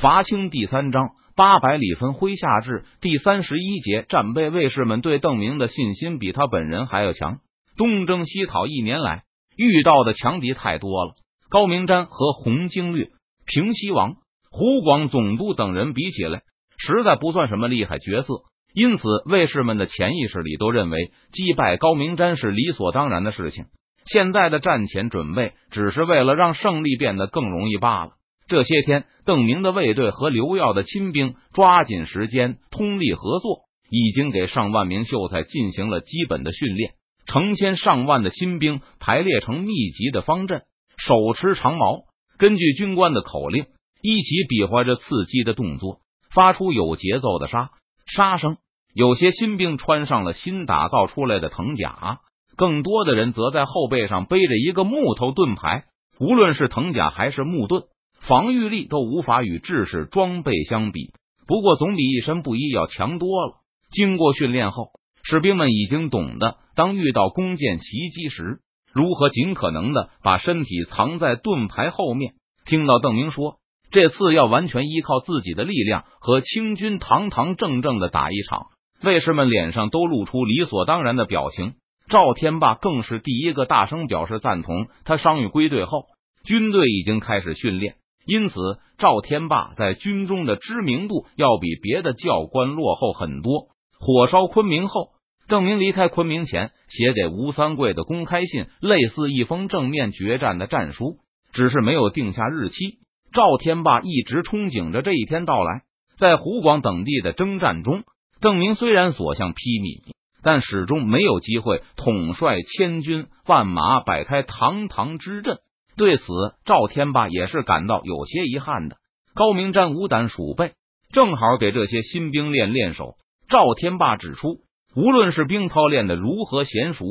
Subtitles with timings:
[0.00, 7.38] 伐清第三章八百里分麾下炙第三十一节战备卫士们对邓明的信心比他本人还要强。
[7.76, 9.24] 东征西讨一年来
[9.56, 11.14] 遇到的强敌太多了，
[11.50, 13.08] 高明瞻和洪经略、
[13.44, 14.14] 平西王、
[14.52, 16.42] 湖广总督等人比起来，
[16.76, 18.34] 实在不算什么厉害角色。
[18.72, 23.64] 因此，卫士们的潜意识里都认为击败高明瞻是理所当然的事情。
[24.04, 28.12] 现在的战前准备只是为了让胜利变得更容易罢了。
[28.48, 36.92] 这些天，邓明的卫队和刘耀的亲兵抓紧时间通力合作，已经给上万名秀才进行了基本的训练。
[37.26, 40.62] 成千上万的新兵排列成密集的方阵，
[40.96, 42.04] 手持长矛，
[42.38, 43.66] 根据军官的口令，
[44.00, 45.98] 一起比划着刺击的动作，
[46.34, 47.68] 发出有节奏的杀
[48.06, 48.56] 杀声。
[48.94, 52.20] 有些新兵穿上了新打造出来的藤甲，
[52.56, 55.84] 更多的人则在后背上背着一个木头盾牌。
[56.18, 57.82] 无论是藤甲还是木盾。
[58.28, 61.14] 防御力都无法与制式装备相比，
[61.46, 63.54] 不过总比一身布衣要强多了。
[63.90, 64.90] 经过训练后，
[65.22, 68.58] 士兵们已经懂得，当遇到弓箭袭击时，
[68.92, 72.34] 如何尽可能的把身体藏在盾牌后面。
[72.66, 78.66] 听到邓明说这次要完全依靠自己的力量和清军堂堂正正的打一场，
[79.02, 81.76] 卫士们脸上都露出理所当然的表情。
[82.10, 84.88] 赵天霸更是第一个大声表示赞同。
[85.04, 86.04] 他伤愈归队后，
[86.44, 87.94] 军队已经开始训练。
[88.28, 88.60] 因此，
[88.98, 93.68] 赵天霸在军中的知名度要比别的教官落后很多。
[93.98, 95.12] 火烧昆明后，
[95.48, 101.16] 邓明离开昆明前写给吴三桂的公开信，类似一封正面决战的战书，
[101.52, 102.98] 只是没有定下日期。
[103.32, 105.84] 赵天霸一直憧憬着这一天到来。
[106.18, 108.02] 在湖广等地的征战中，
[108.42, 115.60] 邓明虽然所向披靡，但始终没有机会统帅千军万马，摆开堂堂之阵。
[115.98, 116.24] 对此，
[116.64, 118.96] 赵天霸也是感到有些遗憾的。
[119.34, 120.72] 高明瞻无胆鼠辈，
[121.12, 123.16] 正好给这些新兵练练手。
[123.48, 124.60] 赵天霸指出，
[124.94, 127.04] 无论是兵操练的如何娴熟，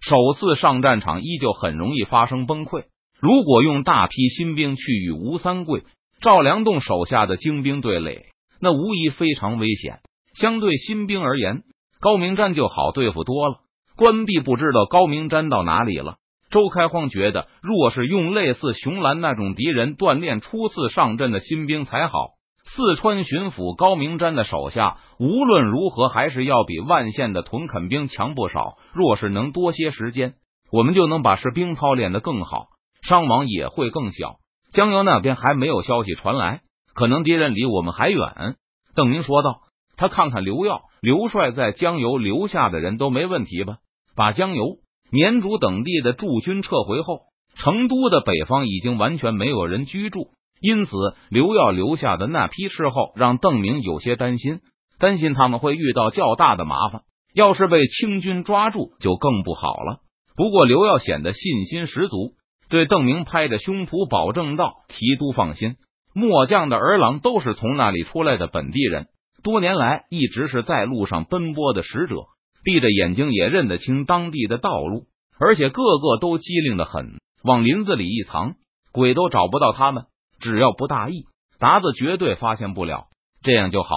[0.00, 2.84] 首次上战场依旧很容易发生崩溃。
[3.18, 5.82] 如果用大批新兵去与吴三桂、
[6.20, 8.26] 赵良栋手下的精兵对垒，
[8.60, 10.00] 那无疑非常危险。
[10.34, 11.62] 相对新兵而言，
[12.00, 13.56] 高明瞻就好对付多了。
[13.96, 16.16] 关闭不知道高明瞻到哪里了。
[16.54, 22.28] 周开荒觉得，若是用类似熊兰那种敌人锻炼初次上阵的新兵才好。
[22.64, 28.74] 四川巡抚高明瞻的手下无论如何还是要比万县的屯垦兵强不少。
[28.92, 30.34] 若是能多些时间，
[30.70, 32.68] 我们就能把士兵操练得更好，
[33.02, 34.36] 伤亡也会更小。
[34.70, 36.60] 江油那边还没有消息传来，
[36.94, 38.54] 可能敌人离我们还远。
[38.94, 39.62] 邓明说道
[39.98, 43.78] ：“他看看刘耀、刘帅在江油留下的人都没问题吧？
[44.14, 44.76] 把江油。”
[45.14, 47.20] 绵竹等地的驻军撤回后，
[47.54, 50.30] 成都的北方已经完全没有人居住，
[50.60, 50.90] 因此
[51.30, 54.58] 刘耀留下的那批斥候让邓明有些担心，
[54.98, 57.02] 担心他们会遇到较大的麻烦。
[57.32, 60.00] 要是被清军抓住，就更不好了。
[60.34, 62.32] 不过刘耀显得信心十足，
[62.68, 65.76] 对邓明拍着胸脯保证道：“提督放心，
[66.12, 69.06] 末将的儿郎都是从那里出来的本地人，
[69.44, 72.16] 多年来一直是在路上奔波的使者。”
[72.64, 75.04] 闭着眼睛也认得清当地的道路，
[75.38, 78.54] 而且个个都机灵的很，往林子里一藏，
[78.90, 80.06] 鬼都找不到他们。
[80.40, 81.24] 只要不大意，
[81.58, 83.04] 达子绝对发现不了。
[83.42, 83.90] 这样就好。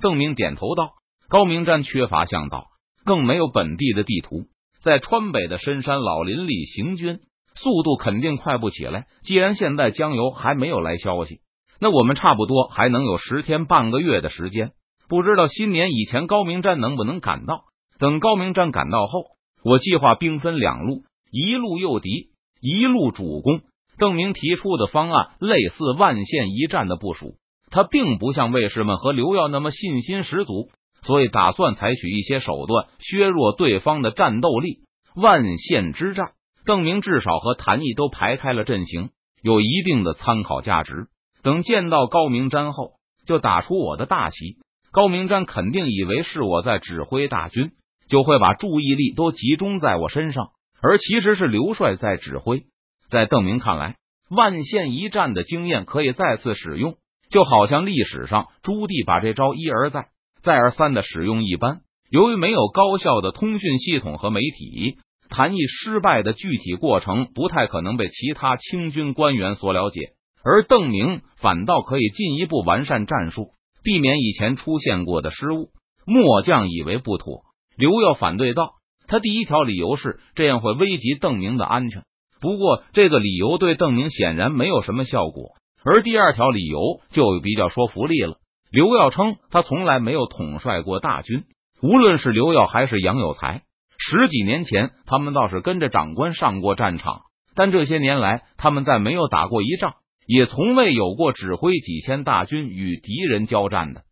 [0.00, 0.90] 邓明点头道
[1.28, 2.66] ：“高明瞻缺乏向导，
[3.04, 4.44] 更没有本地的地图，
[4.82, 7.20] 在川北的深山老林里行军，
[7.54, 9.06] 速度肯定快不起来。
[9.22, 11.40] 既然现在江油还没有来消息，
[11.80, 14.72] 那我们差不多还能有十天半个月的时间。
[15.08, 17.64] 不知道新年以前高明瞻能不能赶到。”
[17.98, 19.24] 等高明瞻赶到后，
[19.64, 22.30] 我计划兵分两路，一路诱敌，
[22.60, 23.60] 一路主攻。
[23.98, 27.36] 邓明提出的方案类似万县一战的部署，
[27.70, 30.68] 他并不像卫士们和刘耀那么信心十足，
[31.00, 34.80] 所以打算采取一些手段削弱对方的战斗力。
[35.14, 36.32] 万县之战，
[36.66, 39.08] 邓明至少和谭毅都排开了阵型，
[39.40, 41.06] 有一定的参考价值。
[41.42, 42.92] 等见到高明瞻后，
[43.26, 44.58] 就打出我的大旗。
[44.92, 47.72] 高明瞻肯定以为是我在指挥大军。
[48.08, 50.48] 就会把注意力都集中在我身上，
[50.80, 52.64] 而其实是刘帅在指挥。
[53.08, 53.96] 在邓明看来，
[54.30, 56.96] 万县一战的经验可以再次使用，
[57.30, 60.08] 就好像历史上朱棣把这招一而再、
[60.40, 61.80] 再而三的使用一般。
[62.10, 64.98] 由于没有高效的通讯系统和媒体，
[65.28, 70.12] 谈议失败的具体过程不太可能被其他清军官员所了解，
[70.44, 73.50] 而邓明反倒可以进一步完善战术，
[73.82, 75.70] 避免以前出现过的失误。
[76.04, 77.42] 末将以为不妥。
[77.76, 78.72] 刘耀反对道
[79.06, 82.02] ：“他第一条理由是这样会危及邓明的安全。
[82.40, 85.52] 不过，这个理由对邓明显然没有什么效果，
[85.84, 88.36] 而第二条理由就比较说服力了。
[88.70, 91.44] 刘耀称他从来没有统帅过大军，
[91.82, 93.62] 无论是刘耀还是杨有才，
[93.98, 97.22] 十几年前他们倒是跟着长官上过战场，
[97.54, 99.94] 但这些年来他们再没有打过一仗，
[100.26, 104.02] 也从未有过指挥几千大军与敌人交战的。